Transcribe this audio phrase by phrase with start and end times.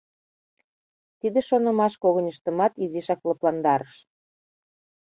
[1.19, 3.95] Тиде шонымаш когыньыштымат изишак лыпландарыш.